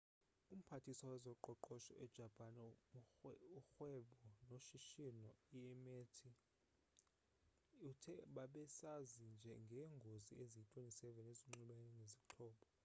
umphathiswa 0.53 1.07
wezoqoqosho 1.13 1.93
ejapan 2.05 2.53
urhwebo 3.67 4.15
noshishino 4.49 5.29
imeti 5.61 6.29
uthe 7.89 8.13
bebesazi 8.35 9.19
ngeengozi 9.67 10.31
eziyi-27 10.43 11.17
ezinxulumene 11.31 11.89
nezixhobo 11.99 12.65